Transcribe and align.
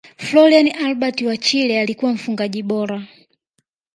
frolian 0.17 0.71
albert 0.85 1.19
wa 1.23 1.37
chile 1.37 1.79
alikuwa 1.81 2.13
mfungaji 2.13 2.63
bora 2.63 3.03